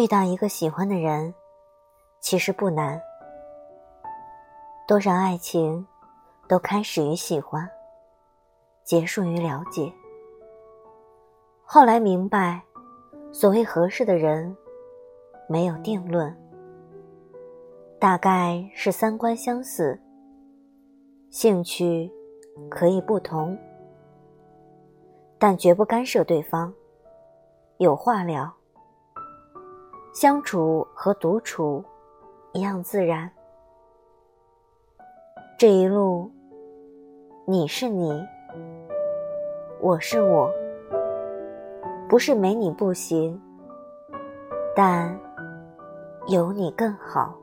[0.00, 1.34] 遇到一个喜欢的人，
[2.20, 2.98] 其实不难。
[4.88, 5.86] 多少爱情
[6.48, 7.68] 都开始于喜欢，
[8.82, 9.92] 结束于了解。
[11.62, 12.62] 后来明白，
[13.30, 14.56] 所谓合适的人，
[15.46, 16.34] 没有定论，
[17.98, 20.00] 大概是三观相似，
[21.28, 22.10] 兴趣
[22.70, 23.54] 可以不同，
[25.38, 26.72] 但绝不干涉对方，
[27.76, 28.50] 有话聊，
[30.12, 31.84] 相处和独处
[32.52, 33.30] 一样自然。
[35.56, 36.30] 这一路，
[37.46, 38.20] 你是你，
[39.80, 40.50] 我是我，
[42.08, 43.40] 不是没你不行，
[44.74, 45.16] 但
[46.26, 47.39] 有你更好。